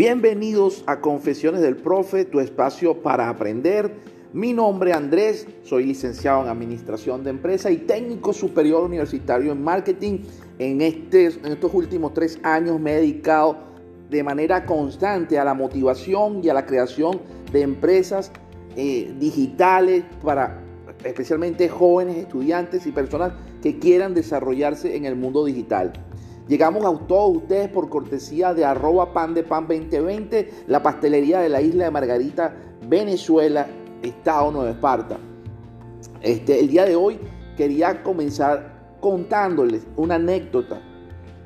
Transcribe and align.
Bienvenidos 0.00 0.82
a 0.86 1.02
Confesiones 1.02 1.60
del 1.60 1.76
Profe, 1.76 2.24
tu 2.24 2.40
espacio 2.40 3.02
para 3.02 3.28
aprender. 3.28 3.92
Mi 4.32 4.54
nombre 4.54 4.92
es 4.92 4.96
Andrés, 4.96 5.46
soy 5.62 5.84
licenciado 5.84 6.42
en 6.42 6.48
Administración 6.48 7.22
de 7.22 7.28
Empresa 7.28 7.70
y 7.70 7.76
técnico 7.76 8.32
superior 8.32 8.82
universitario 8.82 9.52
en 9.52 9.62
Marketing. 9.62 10.20
En, 10.58 10.80
estos 10.80 11.74
últimos 11.74 12.14
tres 12.14 12.40
años 12.42 12.80
me 12.80 12.94
he 12.94 12.96
dedicado 12.96 13.58
de 14.08 14.22
manera 14.22 14.64
constante 14.64 15.38
a 15.38 15.44
la 15.44 15.52
motivación 15.52 16.42
y 16.42 16.48
a 16.48 16.54
la 16.54 16.64
creación 16.64 17.20
de 17.52 17.60
empresas 17.60 18.32
eh, 18.76 19.14
digitales 19.20 20.04
para 20.24 20.62
especialmente 21.04 21.68
jóvenes, 21.68 22.16
estudiantes 22.16 22.86
y 22.86 22.92
personas 22.92 23.34
que 23.62 23.78
quieran 23.78 24.14
desarrollarse 24.14 24.96
en 24.96 25.04
el 25.04 25.14
mundo 25.14 25.44
digital. 25.44 25.92
Llegamos 26.50 26.84
a 26.84 27.06
todos 27.06 27.36
ustedes 27.36 27.68
por 27.68 27.88
cortesía 27.88 28.52
de 28.54 28.64
arroba 28.64 29.12
pan 29.12 29.34
de 29.34 29.44
pan 29.44 29.68
2020, 29.68 30.64
la 30.66 30.82
pastelería 30.82 31.38
de 31.38 31.48
la 31.48 31.62
isla 31.62 31.84
de 31.84 31.92
Margarita, 31.92 32.56
Venezuela, 32.88 33.68
Estado 34.02 34.50
Nueva 34.50 34.70
Esparta. 34.70 35.16
Este, 36.20 36.58
el 36.58 36.66
día 36.66 36.86
de 36.86 36.96
hoy 36.96 37.20
quería 37.56 38.02
comenzar 38.02 38.96
contándoles 38.98 39.86
una 39.96 40.16
anécdota 40.16 40.80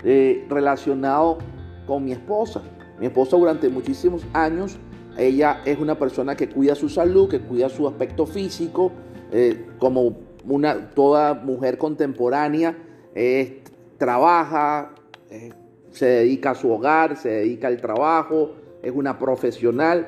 eh, 0.03 0.47
relacionado 0.48 1.37
con 1.87 2.03
mi 2.03 2.12
esposa. 2.12 2.62
Mi 2.98 3.05
esposa 3.05 3.37
durante 3.37 3.69
muchísimos 3.69 4.25
años, 4.33 4.79
ella 5.19 5.61
es 5.67 5.79
una 5.79 5.98
persona 5.98 6.34
que 6.34 6.48
cuida 6.48 6.75
su 6.75 6.89
salud, 6.89 7.29
que 7.29 7.41
cuida 7.41 7.69
su 7.69 7.87
aspecto 7.87 8.25
físico, 8.25 8.91
eh, 9.31 9.67
como 9.79 10.17
una, 10.48 10.89
toda 10.95 11.34
mujer 11.34 11.77
contemporánea, 11.77 12.75
trabaja, 13.98 14.94
se 15.91 16.06
dedica 16.06 16.51
a 16.51 16.55
su 16.55 16.70
hogar, 16.70 17.16
se 17.16 17.29
dedica 17.29 17.69
al 17.69 17.81
trabajo, 17.81 18.53
es 18.83 18.92
una 18.95 19.19
profesional 19.19 20.06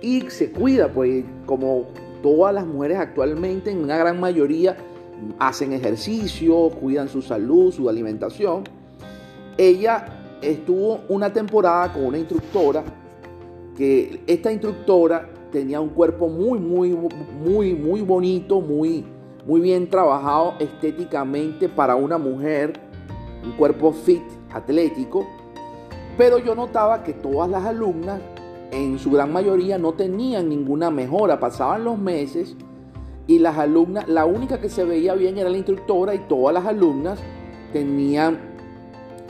y 0.00 0.22
se 0.30 0.50
cuida, 0.50 0.92
pues 0.92 1.24
como 1.44 1.86
todas 2.22 2.54
las 2.54 2.66
mujeres 2.66 2.98
actualmente, 2.98 3.70
en 3.70 3.78
una 3.78 3.96
gran 3.96 4.18
mayoría, 4.18 4.76
hacen 5.38 5.72
ejercicio, 5.72 6.70
cuidan 6.80 7.08
su 7.08 7.22
salud, 7.22 7.72
su 7.72 7.88
alimentación. 7.88 8.64
Ella 9.56 10.38
estuvo 10.42 11.00
una 11.08 11.32
temporada 11.32 11.92
con 11.92 12.06
una 12.06 12.18
instructora 12.18 12.84
que 13.76 14.20
esta 14.26 14.50
instructora 14.52 15.28
tenía 15.52 15.80
un 15.80 15.90
cuerpo 15.90 16.28
muy, 16.28 16.58
muy, 16.58 16.96
muy, 17.42 17.74
muy 17.74 18.00
bonito, 18.02 18.60
muy, 18.60 19.04
muy 19.46 19.60
bien 19.60 19.88
trabajado 19.88 20.54
estéticamente 20.58 21.68
para 21.68 21.94
una 21.94 22.18
mujer, 22.18 22.72
un 23.44 23.52
cuerpo 23.52 23.92
fit, 23.92 24.22
atlético, 24.56 25.26
pero 26.16 26.38
yo 26.38 26.54
notaba 26.54 27.02
que 27.02 27.12
todas 27.12 27.48
las 27.50 27.64
alumnas, 27.64 28.20
en 28.70 28.98
su 28.98 29.10
gran 29.10 29.32
mayoría, 29.32 29.78
no 29.78 29.92
tenían 29.92 30.48
ninguna 30.48 30.90
mejora. 30.90 31.38
Pasaban 31.38 31.84
los 31.84 31.98
meses 31.98 32.56
y 33.26 33.38
las 33.38 33.58
alumnas, 33.58 34.08
la 34.08 34.24
única 34.24 34.60
que 34.60 34.68
se 34.68 34.84
veía 34.84 35.14
bien 35.14 35.38
era 35.38 35.50
la 35.50 35.56
instructora 35.56 36.14
y 36.14 36.20
todas 36.20 36.54
las 36.54 36.66
alumnas 36.66 37.20
tenían, 37.72 38.38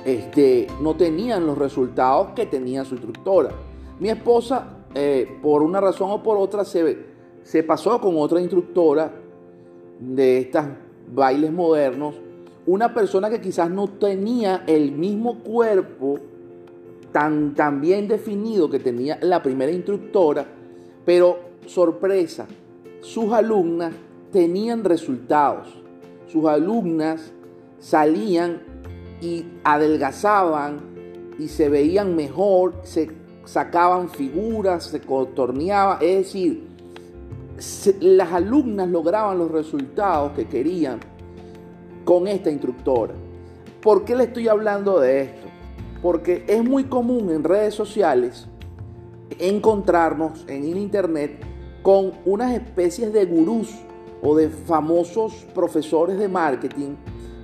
este, 0.05 0.69
no 0.81 0.95
tenían 0.95 1.47
los 1.47 1.59
resultados 1.59 2.31
que 2.31 2.47
tenía 2.47 2.85
su 2.85 2.95
instructora. 2.95 3.51
Mi 3.99 4.09
esposa, 4.09 4.85
eh, 4.95 5.39
por 5.43 5.63
una 5.63 5.81
razón 5.81 6.11
o 6.11 6.23
por 6.23 6.37
otra, 6.37 6.65
se, 6.65 6.99
se 7.43 7.63
pasó 7.63 8.01
con 8.01 8.17
otra 8.19 8.41
instructora 8.41 9.13
de 9.99 10.39
estas 10.39 10.69
bailes 11.13 11.53
modernos 11.53 12.15
una 12.67 12.93
persona 12.93 13.31
que 13.31 13.41
quizás 13.41 13.71
no 13.71 13.87
tenía 13.87 14.65
el 14.67 14.93
mismo 14.93 15.39
cuerpo 15.39 16.19
tan, 17.13 17.55
tan 17.55 17.81
bien 17.81 18.09
definido 18.09 18.69
que 18.69 18.81
tenía 18.81 19.19
la 19.23 19.43
primera 19.43 19.71
instructora, 19.71 20.47
pero 21.05 21.39
sorpresa, 21.67 22.47
sus 23.01 23.33
alumnas 23.33 23.95
tenían 24.33 24.85
resultados. 24.85 25.83
Sus 26.27 26.45
alumnas 26.47 27.33
salían 27.79 28.61
y 29.21 29.45
adelgazaban 29.63 30.81
y 31.39 31.49
se 31.49 31.69
veían 31.69 32.17
mejor, 32.17 32.75
se 32.83 33.11
sacaban 33.45 34.11
figuras, 34.11 34.85
se 34.85 35.01
contorneaban, 35.01 35.99
es 36.01 36.17
decir, 36.19 36.67
las 38.01 38.33
alumnas 38.33 38.89
lograban 38.89 39.39
los 39.39 39.51
resultados 39.51 40.33
que 40.33 40.47
querían 40.47 41.01
con 42.07 42.29
esta 42.29 42.51
instructora. 42.51 43.15
¿Por 43.83 44.05
qué 44.05 44.15
le 44.15 44.25
estoy 44.25 44.49
hablando 44.49 45.01
de 45.01 45.23
esto? 45.23 45.49
Porque 46.01 46.45
es 46.47 46.65
muy 46.65 46.85
común 46.85 47.31
en 47.31 47.45
redes 47.45 47.75
sociales 47.75 48.47
encontrarnos 49.41 50.45
en 50.47 50.65
internet 50.65 51.45
con 51.83 52.13
unas 52.25 52.55
especies 52.55 53.13
de 53.13 53.27
gurús 53.27 53.75
o 54.23 54.37
de 54.37 54.49
famosos 54.49 55.47
profesores 55.53 56.17
de 56.17 56.29
marketing 56.29 56.95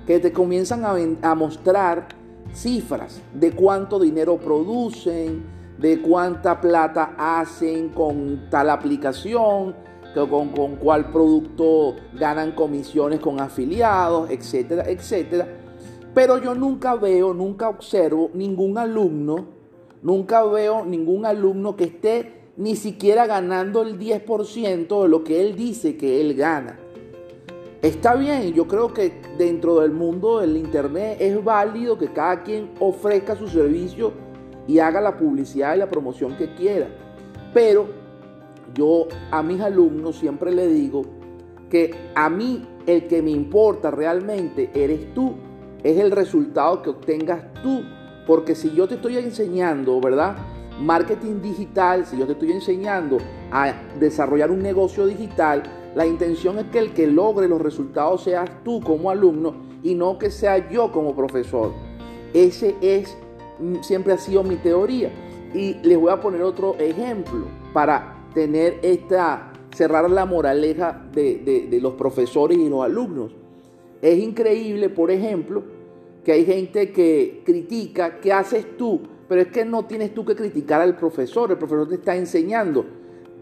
que 0.07 0.19
te 0.19 0.31
comienzan 0.31 0.85
a, 0.85 0.95
a 1.29 1.35
mostrar 1.35 2.07
cifras 2.53 3.21
de 3.33 3.51
cuánto 3.51 3.99
dinero 3.99 4.37
producen, 4.37 5.43
de 5.77 6.01
cuánta 6.01 6.61
plata 6.61 7.15
hacen 7.17 7.89
con 7.89 8.49
tal 8.49 8.69
aplicación, 8.69 9.75
con, 10.13 10.49
con 10.49 10.75
cuál 10.75 11.11
producto 11.11 11.95
ganan 12.13 12.53
comisiones 12.53 13.19
con 13.19 13.39
afiliados, 13.39 14.29
etcétera, 14.29 14.89
etcétera. 14.89 15.47
Pero 16.13 16.41
yo 16.41 16.53
nunca 16.53 16.95
veo, 16.95 17.33
nunca 17.33 17.69
observo 17.69 18.29
ningún 18.33 18.77
alumno, 18.77 19.47
nunca 20.01 20.43
veo 20.43 20.85
ningún 20.85 21.25
alumno 21.25 21.75
que 21.75 21.85
esté 21.85 22.43
ni 22.55 22.75
siquiera 22.75 23.25
ganando 23.25 23.81
el 23.81 23.97
10% 23.97 25.01
de 25.01 25.09
lo 25.09 25.23
que 25.23 25.41
él 25.41 25.55
dice 25.55 25.97
que 25.97 26.21
él 26.21 26.35
gana. 26.35 26.79
Está 27.81 28.15
bien, 28.15 28.53
yo 28.53 28.67
creo 28.67 28.93
que 28.93 29.11
dentro 29.37 29.81
del 29.81 29.91
mundo 29.91 30.39
del 30.39 30.55
Internet 30.55 31.17
es 31.19 31.43
válido 31.43 31.97
que 31.97 32.13
cada 32.13 32.43
quien 32.43 32.71
ofrezca 32.79 33.35
su 33.35 33.47
servicio 33.47 34.13
y 34.67 34.79
haga 34.79 35.01
la 35.01 35.17
publicidad 35.17 35.75
y 35.75 35.79
la 35.79 35.89
promoción 35.89 36.37
que 36.37 36.53
quiera. 36.53 36.87
Pero 37.53 38.02
yo 38.73 39.07
a 39.31 39.43
mis 39.43 39.61
alumnos 39.61 40.17
siempre 40.17 40.51
le 40.51 40.67
digo 40.67 41.03
que 41.69 41.93
a 42.15 42.29
mí 42.29 42.67
el 42.85 43.07
que 43.07 43.21
me 43.21 43.31
importa 43.31 43.91
realmente 43.91 44.69
eres 44.73 45.13
tú, 45.13 45.35
es 45.83 45.97
el 45.99 46.11
resultado 46.11 46.81
que 46.81 46.89
obtengas 46.89 47.53
tú. 47.61 47.81
Porque 48.25 48.55
si 48.55 48.73
yo 48.73 48.87
te 48.87 48.95
estoy 48.95 49.17
enseñando, 49.17 49.99
¿verdad? 49.99 50.37
Marketing 50.79 51.41
digital, 51.41 52.05
si 52.05 52.17
yo 52.17 52.25
te 52.25 52.33
estoy 52.33 52.51
enseñando 52.51 53.17
a 53.51 53.73
desarrollar 53.99 54.49
un 54.49 54.59
negocio 54.59 55.05
digital, 55.05 55.63
la 55.95 56.05
intención 56.05 56.57
es 56.57 56.65
que 56.65 56.79
el 56.79 56.93
que 56.93 57.07
logre 57.07 57.47
los 57.47 57.61
resultados 57.61 58.23
seas 58.23 58.49
tú 58.63 58.81
como 58.81 59.09
alumno 59.09 59.55
y 59.83 59.93
no 59.95 60.17
que 60.17 60.31
sea 60.31 60.69
yo 60.69 60.91
como 60.91 61.15
profesor. 61.15 61.71
Ese 62.33 62.75
es, 62.81 63.15
mm, 63.59 63.81
siempre 63.81 64.13
ha 64.13 64.17
sido 64.17 64.43
mi 64.43 64.55
teoría. 64.55 65.11
Y 65.53 65.75
les 65.83 65.99
voy 65.99 66.11
a 66.11 66.19
poner 66.19 66.41
otro 66.41 66.75
ejemplo 66.79 67.45
para 67.73 68.12
tener 68.33 68.79
esta, 68.81 69.53
cerrar 69.75 70.09
la 70.09 70.25
moraleja 70.25 71.05
de, 71.13 71.79
los 71.81 71.93
profesores 71.93 72.57
y 72.57 72.69
los 72.69 72.83
alumnos. 72.83 73.31
Es 74.01 74.19
increíble, 74.19 74.89
por 74.89 75.11
ejemplo, 75.11 75.63
que 76.23 76.31
hay 76.31 76.45
gente 76.45 76.91
que 76.91 77.41
critica, 77.45 78.19
¿qué 78.19 78.33
haces 78.33 78.77
tú? 78.77 79.01
Pero 79.27 79.41
es 79.41 79.47
que 79.47 79.65
no 79.65 79.85
tienes 79.85 80.13
tú 80.13 80.25
que 80.25 80.35
criticar 80.35 80.81
al 80.81 80.95
profesor, 80.97 81.51
el 81.51 81.57
profesor 81.57 81.87
te 81.87 81.95
está 81.95 82.15
enseñando. 82.15 82.85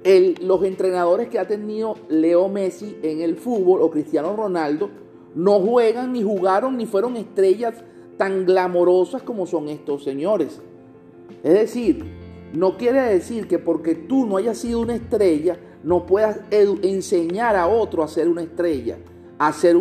El, 0.03 0.35
los 0.41 0.63
entrenadores 0.63 1.29
que 1.29 1.37
ha 1.37 1.47
tenido 1.47 1.95
Leo 2.09 2.49
Messi 2.49 2.97
en 3.03 3.21
el 3.21 3.35
fútbol 3.35 3.81
o 3.81 3.91
Cristiano 3.91 4.35
Ronaldo 4.35 4.89
no 5.35 5.59
juegan 5.59 6.13
ni 6.13 6.23
jugaron 6.23 6.77
ni 6.77 6.85
fueron 6.85 7.17
estrellas 7.17 7.83
tan 8.17 8.45
glamorosas 8.45 9.21
como 9.23 9.45
son 9.45 9.69
estos 9.69 10.03
señores. 10.03 10.59
Es 11.43 11.53
decir, 11.53 12.20
no 12.53 12.77
quiere 12.77 13.01
decir 13.01 13.47
que 13.47 13.59
porque 13.59 13.95
tú 13.95 14.25
no 14.25 14.37
hayas 14.37 14.57
sido 14.57 14.81
una 14.81 14.95
estrella, 14.95 15.57
no 15.83 16.05
puedas 16.05 16.39
enseñar 16.51 17.55
a 17.55 17.67
otro 17.67 18.03
a 18.03 18.07
ser 18.07 18.27
una 18.27 18.41
estrella, 18.41 18.97
a 19.39 19.53
ser 19.53 19.75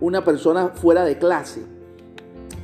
una 0.00 0.24
persona 0.24 0.68
fuera 0.68 1.04
de 1.04 1.18
clase. 1.18 1.62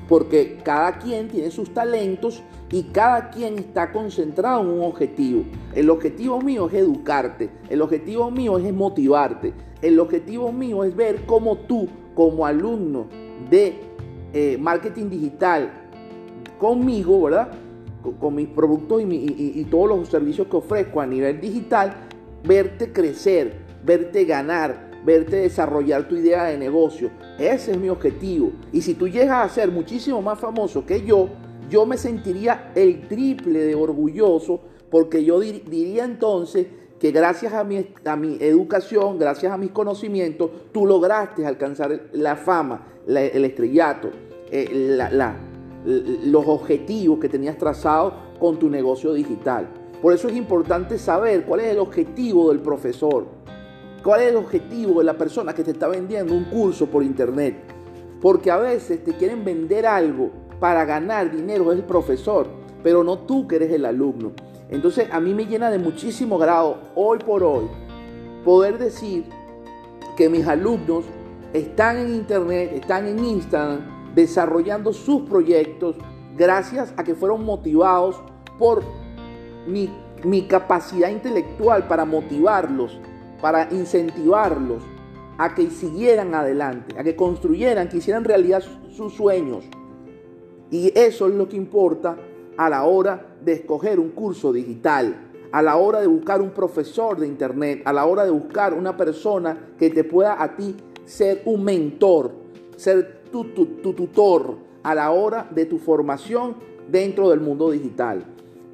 Porque 0.09 0.59
cada 0.65 0.99
quien 0.99 1.29
tiene 1.29 1.51
sus 1.51 1.73
talentos 1.73 2.43
y 2.71 2.85
cada 2.85 3.31
quien 3.31 3.59
está 3.59 3.93
concentrado 3.93 4.63
en 4.63 4.69
un 4.69 4.83
objetivo. 4.83 5.45
El 5.75 5.91
objetivo 5.91 6.41
mío 6.41 6.69
es 6.69 6.75
educarte, 6.75 7.51
el 7.69 7.83
objetivo 7.83 8.31
mío 8.31 8.59
es 8.59 8.73
motivarte, 8.73 9.53
el 9.83 9.99
objetivo 9.99 10.53
mío 10.53 10.85
es 10.85 10.95
ver 10.95 11.27
cómo 11.27 11.57
tú, 11.59 11.89
como 12.15 12.47
alumno 12.47 13.07
de 13.51 13.81
eh, 14.33 14.57
marketing 14.59 15.11
digital, 15.11 15.71
conmigo, 16.59 17.23
¿verdad? 17.23 17.53
Con, 18.03 18.35
mis 18.35 18.49
productos 18.49 19.03
y, 19.03 19.67
todos 19.71 19.89
los 19.89 20.09
servicios 20.09 20.47
que 20.49 20.57
ofrezco 20.57 21.01
a 21.01 21.07
nivel 21.07 21.41
digital, 21.41 21.95
verte 22.45 22.93
crecer, 22.93 23.55
verte 23.85 24.25
ganar, 24.25 24.91
verte 25.05 25.37
desarrollar 25.37 26.09
tu 26.09 26.17
idea 26.17 26.45
de 26.45 26.59
negocio. 26.59 27.11
Ese 27.39 27.73
es 27.73 27.79
mi 27.79 27.89
objetivo. 27.89 28.53
Y 28.73 28.83
si 28.83 28.95
tú 28.95 29.09
llegas 29.09 29.45
a 29.45 29.49
ser 29.49 29.71
muchísimo 29.71 30.21
más 30.23 30.39
famoso 30.39 30.85
que 30.85 31.03
yo, 31.03 31.29
yo 31.69 31.87
me 31.87 31.97
sentiría 31.97 32.73
el 32.75 33.07
triple 33.07 33.61
de 33.61 33.75
orgulloso 33.75 34.61
porque 34.91 35.25
yo 35.25 35.39
diría 35.39 36.05
entonces 36.05 36.67
que 36.99 37.13
gracias 37.13 37.55
a 37.55 37.65
mi, 37.65 37.87
a 38.05 38.17
mi 38.17 38.37
educación, 38.41 39.19
gracias 39.19 39.53
a 39.53 39.57
mis 39.57 39.71
conocimientos, 39.71 40.51
tú 40.73 40.87
lograste 40.87 41.47
alcanzar 41.47 42.09
la 42.13 42.37
fama, 42.37 42.87
el 43.07 43.45
estrellato, 43.45 44.11
eh, 44.51 44.99
los 45.85 46.47
objetivos 46.47 47.19
que 47.19 47.29
tenías 47.29 47.57
trazados 47.57 48.15
con 48.39 48.59
tu 48.59 48.69
negocio 48.69 49.13
digital. 49.13 49.69
Por 50.03 50.15
eso 50.15 50.29
es 50.29 50.37
importante 50.37 50.99
saber 50.99 51.45
cuál 51.45 51.61
es 51.61 51.69
el 51.69 51.79
objetivo 51.79 52.49
del 52.51 52.61
profesor, 52.61 53.27
cuál 54.03 54.23
es 54.23 54.29
el 54.29 54.37
objetivo 54.37 55.01
de 55.01 55.05
la 55.05 55.15
persona 55.15 55.55
que 55.55 55.63
te 55.63 55.73
está 55.73 55.89
vendiendo 55.89 56.35
un 56.35 56.45
curso 56.45 56.87
por 56.87 57.03
internet. 57.03 57.57
Porque 58.21 58.51
a 58.51 58.59
veces 58.59 59.03
te 59.05 59.15
quieren 59.15 59.45
vender 59.45 59.87
algo 59.87 60.31
para 60.59 60.85
ganar 60.85 61.31
dinero, 61.31 61.73
es 61.73 61.79
el 61.79 61.85
profesor, 61.85 62.47
pero 62.83 63.03
no 63.03 63.19
tú 63.21 63.47
que 63.47 63.57
eres 63.57 63.73
el 63.73 63.85
alumno. 63.85 64.33
Entonces 64.69 65.09
a 65.11 65.21
mí 65.21 65.35
me 65.35 65.47
llena 65.47 65.71
de 65.71 65.79
muchísimo 65.79 66.39
grado 66.39 66.79
hoy 66.95 67.19
por 67.19 67.43
hoy 67.43 67.65
poder 68.45 68.79
decir 68.79 69.25
que 70.17 70.29
mis 70.29 70.47
alumnos 70.47 71.05
están 71.53 71.99
en 71.99 72.15
internet, 72.15 72.71
están 72.75 73.07
en 73.07 73.25
Instagram, 73.25 74.00
desarrollando 74.15 74.93
sus 74.93 75.23
proyectos 75.23 75.97
gracias 76.37 76.93
a 76.97 77.05
que 77.05 77.15
fueron 77.15 77.45
motivados 77.45 78.21
por 78.59 78.83
mi, 79.67 79.91
mi 80.25 80.43
capacidad 80.43 81.11
intelectual 81.11 81.87
para 81.87 82.05
motivarlos, 82.05 82.99
para 83.41 83.69
incentivarlos 83.71 84.83
a 85.39 85.55
que 85.55 85.71
siguieran 85.71 86.35
adelante, 86.35 86.99
a 86.99 87.03
que 87.03 87.17
construyeran, 87.17 87.89
que 87.89 87.99
hicieran 87.99 88.25
realidad 88.25 88.63
sus 88.91 89.15
sueños. 89.15 89.65
Y 90.71 90.93
eso 90.99 91.29
es 91.29 91.35
lo 91.35 91.49
que 91.49 91.57
importa 91.57 92.17
a 92.57 92.69
la 92.69 92.85
hora 92.85 93.37
de 93.43 93.53
escoger 93.53 93.99
un 93.99 94.11
curso 94.11 94.53
digital, 94.53 95.31
a 95.51 95.63
la 95.63 95.77
hora 95.77 96.01
de 96.01 96.07
buscar 96.07 96.43
un 96.43 96.51
profesor 96.51 97.19
de 97.19 97.27
internet, 97.27 97.83
a 97.85 97.93
la 97.93 98.05
hora 98.05 98.25
de 98.25 98.31
buscar 98.31 98.75
una 98.75 98.97
persona 98.97 99.73
que 99.79 99.91
te 99.91 100.05
pueda 100.05 100.43
a 100.43 100.57
ti 100.57 100.77
ser 101.07 101.43
un 101.47 101.65
mentor, 101.65 102.33
ser 102.77 103.20
tu, 103.31 103.45
tu, 103.45 103.67
tutor 103.93 104.57
a 104.83 104.95
la 104.95 105.11
hora 105.11 105.49
de 105.55 105.67
tu 105.67 105.79
formación 105.79 106.57
dentro 106.91 107.31
del 107.31 107.41
mundo 107.41 107.71
digital. 107.71 108.25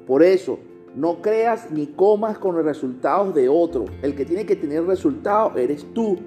Por 0.05 0.23
eso, 0.23 0.59
no 0.95 1.21
creas 1.21 1.71
ni 1.71 1.87
comas 1.87 2.37
con 2.37 2.55
los 2.55 2.65
resultados 2.65 3.35
de 3.35 3.49
otro. 3.49 3.85
El 4.01 4.15
que 4.15 4.25
tiene 4.25 4.45
que 4.45 4.55
tener 4.55 4.83
resultados 4.85 5.55
eres 5.57 5.85
tú. 5.93 6.17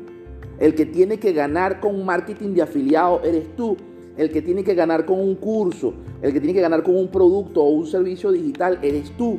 El 0.59 0.75
que 0.75 0.87
tiene 0.87 1.19
que 1.19 1.33
ganar 1.33 1.81
con 1.81 2.05
marketing 2.05 2.55
de 2.55 2.63
afiliado 2.63 3.23
eres 3.25 3.57
tú 3.57 3.77
el 4.21 4.31
que 4.31 4.43
tiene 4.43 4.63
que 4.63 4.75
ganar 4.75 5.07
con 5.07 5.19
un 5.19 5.35
curso, 5.35 5.95
el 6.21 6.35
que 6.35 6.41
tiene 6.41 6.53
que 6.53 6.61
ganar 6.61 6.83
con 6.83 6.95
un 6.95 7.09
producto 7.09 7.63
o 7.63 7.71
un 7.71 7.87
servicio 7.87 8.31
digital, 8.31 8.79
eres 8.83 9.11
tú. 9.17 9.39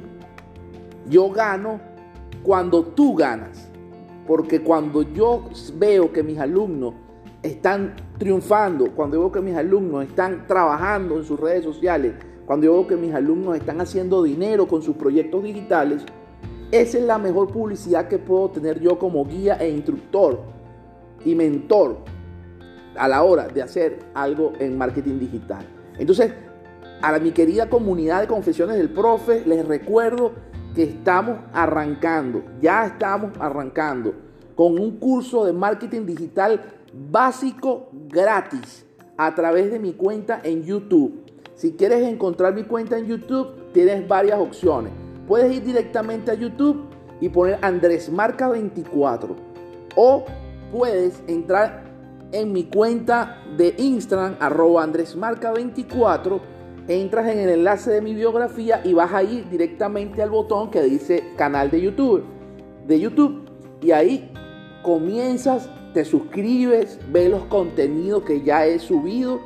Yo 1.07 1.29
gano 1.29 1.79
cuando 2.41 2.83
tú 2.83 3.15
ganas. 3.15 3.69
Porque 4.27 4.61
cuando 4.61 5.01
yo 5.01 5.45
veo 5.77 6.11
que 6.11 6.23
mis 6.23 6.39
alumnos 6.39 6.95
están 7.43 7.95
triunfando, 8.17 8.91
cuando 8.91 9.19
veo 9.19 9.31
que 9.31 9.41
mis 9.41 9.55
alumnos 9.55 10.05
están 10.05 10.45
trabajando 10.47 11.17
en 11.17 11.23
sus 11.23 11.39
redes 11.39 11.63
sociales, 11.63 12.13
cuando 12.45 12.65
yo 12.65 12.73
veo 12.73 12.87
que 12.87 12.97
mis 12.97 13.13
alumnos 13.13 13.55
están 13.55 13.81
haciendo 13.81 14.21
dinero 14.23 14.67
con 14.67 14.81
sus 14.81 14.95
proyectos 14.95 15.43
digitales, 15.43 16.03
esa 16.71 16.97
es 16.97 17.03
la 17.03 17.17
mejor 17.17 17.51
publicidad 17.51 18.07
que 18.07 18.17
puedo 18.17 18.49
tener 18.49 18.79
yo 18.79 18.97
como 18.97 19.25
guía 19.25 19.55
e 19.55 19.69
instructor 19.69 20.39
y 21.25 21.35
mentor 21.35 21.97
a 22.95 23.07
la 23.07 23.23
hora 23.23 23.47
de 23.47 23.61
hacer 23.61 23.99
algo 24.13 24.53
en 24.59 24.77
marketing 24.77 25.19
digital. 25.19 25.65
Entonces, 25.97 26.31
a 27.01 27.17
mi 27.19 27.31
querida 27.31 27.69
comunidad 27.69 28.21
de 28.21 28.27
confesiones 28.27 28.77
del 28.77 28.89
profe, 28.89 29.43
les 29.45 29.65
recuerdo 29.67 30.33
que 30.75 30.83
estamos 30.83 31.39
arrancando, 31.51 32.43
ya 32.61 32.85
estamos 32.85 33.31
arrancando 33.39 34.13
con 34.55 34.79
un 34.79 34.97
curso 34.97 35.45
de 35.45 35.53
marketing 35.53 36.05
digital 36.05 36.61
básico 36.93 37.89
gratis 37.91 38.85
a 39.17 39.33
través 39.35 39.71
de 39.71 39.79
mi 39.79 39.93
cuenta 39.93 40.41
en 40.43 40.63
YouTube. 40.63 41.23
Si 41.55 41.73
quieres 41.73 42.07
encontrar 42.07 42.53
mi 42.53 42.63
cuenta 42.63 42.97
en 42.97 43.05
YouTube, 43.05 43.71
tienes 43.73 44.07
varias 44.07 44.39
opciones. 44.39 44.91
Puedes 45.27 45.55
ir 45.55 45.63
directamente 45.63 46.31
a 46.31 46.33
YouTube 46.33 46.85
y 47.19 47.29
poner 47.29 47.59
Andrés 47.61 48.11
Marca 48.11 48.49
24 48.49 49.35
o 49.95 50.25
puedes 50.71 51.21
entrar 51.27 51.83
en 52.31 52.51
mi 52.51 52.63
cuenta 52.63 53.43
de 53.57 53.75
Instagram, 53.77 54.37
arroba 54.39 54.85
andresmarca24, 54.85 56.39
entras 56.87 57.27
en 57.27 57.39
el 57.39 57.49
enlace 57.49 57.91
de 57.91 58.01
mi 58.01 58.15
biografía 58.15 58.81
y 58.83 58.93
vas 58.93 59.13
a 59.13 59.23
ir 59.23 59.49
directamente 59.49 60.21
al 60.21 60.29
botón 60.29 60.71
que 60.71 60.81
dice 60.81 61.33
canal 61.37 61.69
de 61.69 61.81
YouTube, 61.81 62.23
de 62.87 62.99
YouTube, 62.99 63.49
y 63.81 63.91
ahí 63.91 64.31
comienzas, 64.81 65.69
te 65.93 66.05
suscribes, 66.05 66.99
ves 67.11 67.29
los 67.29 67.45
contenidos 67.45 68.23
que 68.23 68.41
ya 68.41 68.65
he 68.65 68.79
subido, 68.79 69.39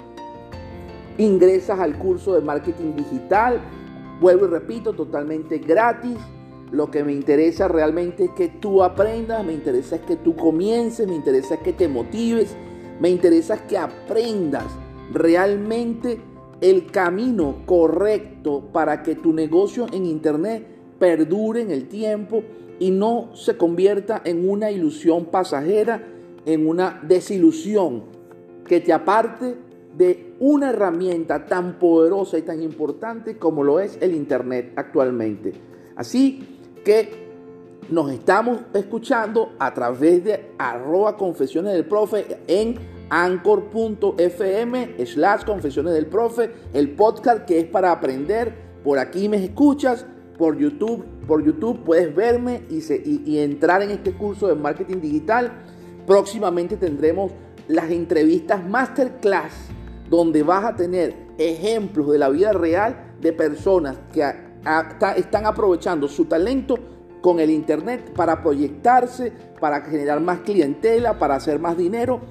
ingresas 1.17 1.79
al 1.79 1.97
curso 1.97 2.33
de 2.33 2.41
marketing 2.41 2.95
digital, 2.95 3.61
vuelvo 4.19 4.45
y 4.45 4.49
repito, 4.49 4.93
totalmente 4.93 5.57
gratis. 5.59 6.17
Lo 6.71 6.89
que 6.89 7.03
me 7.03 7.13
interesa 7.13 7.67
realmente 7.67 8.25
es 8.25 8.31
que 8.31 8.47
tú 8.47 8.83
aprendas, 8.83 9.45
me 9.45 9.53
interesa 9.53 9.97
es 9.97 10.01
que 10.01 10.15
tú 10.15 10.35
comiences, 10.35 11.07
me 11.07 11.15
interesa 11.15 11.55
es 11.55 11.61
que 11.61 11.73
te 11.73 11.87
motives, 11.87 12.55
me 12.99 13.09
interesa 13.09 13.65
que 13.67 13.77
aprendas 13.77 14.65
realmente 15.13 16.19
el 16.61 16.87
camino 16.87 17.57
correcto 17.65 18.69
para 18.71 19.03
que 19.03 19.15
tu 19.15 19.33
negocio 19.33 19.85
en 19.91 20.05
Internet 20.05 20.65
perdure 20.99 21.61
en 21.61 21.71
el 21.71 21.87
tiempo 21.87 22.43
y 22.79 22.91
no 22.91 23.35
se 23.35 23.57
convierta 23.57 24.21
en 24.25 24.49
una 24.49 24.71
ilusión 24.71 25.25
pasajera, 25.25 26.03
en 26.45 26.67
una 26.67 26.99
desilusión 27.03 28.03
que 28.67 28.79
te 28.81 28.93
aparte 28.93 29.55
de 29.97 30.35
una 30.39 30.71
herramienta 30.71 31.45
tan 31.45 31.79
poderosa 31.79 32.37
y 32.37 32.41
tan 32.41 32.61
importante 32.61 33.37
como 33.37 33.63
lo 33.63 33.79
es 33.79 33.97
el 34.01 34.13
Internet 34.13 34.73
actualmente. 34.75 35.53
Así 35.95 36.59
que 36.83 37.25
nos 37.89 38.11
estamos 38.11 38.61
escuchando 38.73 39.53
a 39.59 39.73
través 39.73 40.23
de 40.23 40.51
arroba 40.57 41.15
confesiones 41.15 41.73
del 41.73 41.85
profe 41.85 42.25
en 42.47 42.75
anchor.fm 43.09 45.05
slash 45.05 45.45
confesiones 45.45 45.93
del 45.93 46.07
profe, 46.07 46.51
el 46.73 46.95
podcast 46.95 47.45
que 47.45 47.59
es 47.59 47.65
para 47.65 47.91
aprender. 47.91 48.53
Por 48.83 48.97
aquí 48.99 49.29
me 49.29 49.43
escuchas, 49.43 50.05
por 50.37 50.57
YouTube, 50.57 51.05
por 51.27 51.43
YouTube 51.43 51.83
puedes 51.83 52.13
verme 52.13 52.63
y, 52.69 52.81
y 53.25 53.39
entrar 53.39 53.81
en 53.81 53.91
este 53.91 54.13
curso 54.13 54.47
de 54.47 54.55
marketing 54.55 54.99
digital. 54.99 55.51
Próximamente 56.05 56.77
tendremos 56.77 57.31
las 57.67 57.89
entrevistas 57.89 58.67
masterclass 58.67 59.53
donde 60.09 60.43
vas 60.43 60.63
a 60.65 60.75
tener 60.75 61.15
ejemplos 61.37 62.11
de 62.11 62.19
la 62.19 62.29
vida 62.29 62.53
real 62.53 63.13
de 63.19 63.33
personas 63.33 63.97
que 64.13 64.23
están 65.17 65.45
aprovechando 65.45 66.07
su 66.07 66.25
talento 66.25 66.77
con 67.21 67.39
el 67.39 67.49
Internet 67.49 68.13
para 68.13 68.43
proyectarse, 68.43 69.33
para 69.59 69.81
generar 69.81 70.21
más 70.21 70.41
clientela, 70.41 71.17
para 71.17 71.35
hacer 71.35 71.59
más 71.59 71.75
dinero 71.75 72.21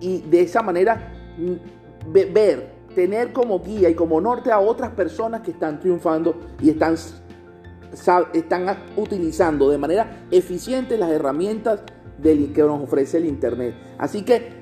y 0.00 0.22
de 0.22 0.40
esa 0.40 0.62
manera 0.62 1.12
mm, 1.36 2.12
ver, 2.32 2.72
tener 2.94 3.32
como 3.34 3.60
guía 3.60 3.90
y 3.90 3.94
como 3.94 4.20
norte 4.20 4.50
a 4.50 4.58
otras 4.58 4.90
personas 4.92 5.42
que 5.42 5.50
están 5.50 5.78
triunfando 5.78 6.40
y 6.60 6.70
están, 6.70 6.96
están 8.32 8.66
utilizando 8.96 9.70
de 9.70 9.76
manera 9.76 10.24
eficiente 10.30 10.96
las 10.96 11.10
herramientas 11.10 11.82
del, 12.20 12.52
que 12.52 12.62
nos 12.62 12.82
ofrece 12.82 13.18
el 13.18 13.26
Internet. 13.26 13.74
Así 13.98 14.22
que 14.22 14.60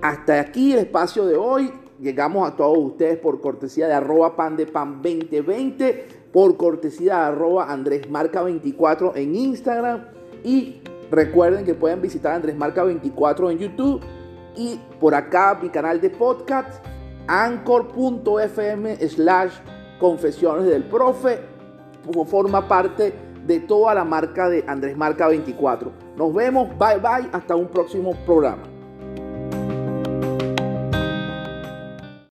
hasta 0.00 0.40
aquí 0.40 0.72
el 0.72 0.80
espacio 0.80 1.26
de 1.26 1.36
hoy. 1.36 1.72
Llegamos 2.00 2.48
a 2.48 2.54
todos 2.54 2.78
ustedes 2.78 3.18
por 3.18 3.40
cortesía 3.40 3.88
de 3.88 3.94
arroba 3.94 4.36
pan 4.36 4.56
de 4.56 4.66
pan 4.66 5.02
2020 5.02 6.06
por 6.32 6.56
cortesía 6.56 7.16
de 7.16 7.20
arroba 7.22 7.72
Andrés 7.72 8.08
Marca 8.08 8.42
24 8.42 9.16
en 9.16 9.34
Instagram 9.34 10.04
y 10.44 10.80
recuerden 11.10 11.64
que 11.64 11.74
pueden 11.74 12.00
visitar 12.00 12.34
Andrés 12.34 12.56
Marca 12.56 12.84
24 12.84 13.50
en 13.50 13.58
YouTube 13.58 14.00
y 14.56 14.78
por 15.00 15.16
acá 15.16 15.58
mi 15.60 15.70
canal 15.70 16.00
de 16.00 16.10
podcast 16.10 16.84
anchor.fm 17.26 18.96
slash 19.08 19.54
confesiones 19.98 20.66
del 20.66 20.84
profe 20.84 21.40
forma 22.26 22.66
parte 22.68 23.12
de 23.46 23.60
toda 23.60 23.94
la 23.94 24.04
marca 24.04 24.48
de 24.48 24.64
Andrés 24.66 24.96
Marca 24.96 25.28
24. 25.28 26.07
Nos 26.18 26.34
vemos, 26.34 26.68
bye 26.76 26.98
bye, 26.98 27.30
hasta 27.32 27.54
un 27.54 27.68
próximo 27.68 28.12
programa. 28.26 28.67